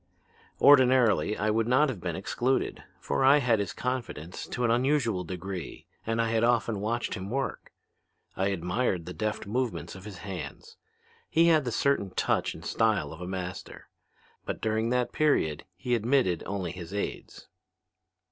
[0.59, 5.23] "Ordinarily I would not have been excluded, for I had his confidence to an unusual
[5.23, 7.71] degree and I had often watched him work.
[8.35, 10.75] I admired the deft movements of his hands.
[11.29, 13.89] He had the certain touch and style of a master.
[14.43, 17.47] But during that period he admitted only his aids.